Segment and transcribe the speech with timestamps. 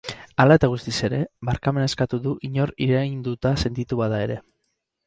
[0.43, 1.19] Hala eta guztiz ere,
[1.49, 4.43] barkamena eskatu du inor irainduta sentitu bada ere.